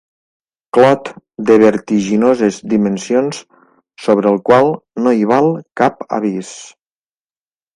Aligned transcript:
Clot 0.77 1.11
de 1.49 1.57
vertiginoses 1.63 2.57
dimensions, 2.73 3.41
sobre 4.07 4.33
el 4.37 4.41
qual 4.51 4.73
no 5.05 5.15
hi 5.19 5.29
val 5.35 5.51
cap 5.83 6.03
avís. 6.21 6.51